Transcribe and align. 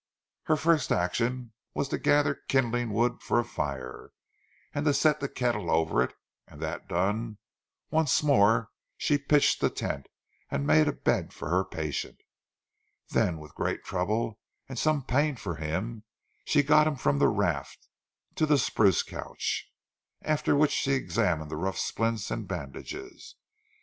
Her 0.45 0.55
first 0.57 0.91
action 0.91 1.53
was 1.75 1.87
to 1.89 1.99
gather 1.99 2.33
kindling 2.47 2.91
wood 2.91 3.21
for 3.21 3.39
a 3.39 3.43
fire, 3.45 4.09
and 4.73 4.83
to 4.87 4.95
set 4.95 5.19
the 5.19 5.29
kettle 5.29 5.69
over 5.69 6.01
it, 6.01 6.15
and 6.47 6.59
that 6.59 6.87
done, 6.87 7.37
once 7.91 8.23
more 8.23 8.71
she 8.97 9.19
pitched 9.19 9.61
the 9.61 9.69
tent 9.69 10.07
and 10.49 10.65
made 10.65 10.87
a 10.87 10.91
bed 10.91 11.33
for 11.33 11.49
her 11.49 11.63
patient; 11.63 12.17
then 13.09 13.37
with 13.37 13.53
great 13.53 13.83
trouble 13.83 14.39
and 14.67 14.79
some 14.79 15.03
pain 15.03 15.35
for 15.35 15.57
him, 15.57 16.03
she 16.45 16.63
got 16.63 16.87
him 16.87 16.95
from 16.95 17.19
the 17.19 17.27
raft 17.29 17.87
to 18.37 18.47
the 18.47 18.57
spruce 18.57 19.03
couch; 19.03 19.71
after 20.23 20.55
which 20.55 20.71
she 20.71 20.93
examined 20.93 21.51
the 21.51 21.57
rough 21.57 21.77
splints 21.77 22.31
and 22.31 22.47
bandages. 22.47 23.35